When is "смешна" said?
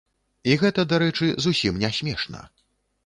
1.99-2.41